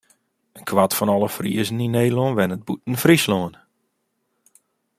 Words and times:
In 0.57 0.63
kwart 0.69 0.93
fan 0.97 1.13
alle 1.15 1.29
Friezen 1.35 1.83
yn 1.85 1.93
Nederlân 1.99 2.35
wennet 2.37 2.65
bûten 2.67 2.99
Fryslân. 3.03 3.53